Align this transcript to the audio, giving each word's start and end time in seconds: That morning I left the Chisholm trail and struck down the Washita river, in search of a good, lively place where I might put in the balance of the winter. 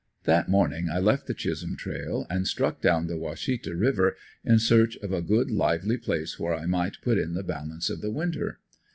That 0.23 0.49
morning 0.49 0.89
I 0.89 0.97
left 0.97 1.27
the 1.27 1.35
Chisholm 1.35 1.77
trail 1.77 2.25
and 2.27 2.47
struck 2.47 2.81
down 2.81 3.05
the 3.05 3.19
Washita 3.19 3.75
river, 3.75 4.15
in 4.43 4.57
search 4.57 4.95
of 4.97 5.13
a 5.13 5.21
good, 5.21 5.51
lively 5.51 5.97
place 5.99 6.39
where 6.39 6.55
I 6.55 6.65
might 6.65 6.97
put 7.03 7.19
in 7.19 7.35
the 7.35 7.43
balance 7.43 7.87
of 7.91 8.01
the 8.01 8.09
winter. 8.09 8.59